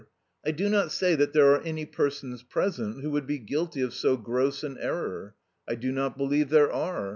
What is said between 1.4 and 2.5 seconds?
are any persons